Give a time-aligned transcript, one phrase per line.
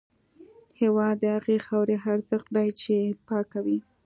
[0.79, 2.95] هېواد د هغې خاورې ارزښت دی چې
[3.27, 3.79] پاکه وي.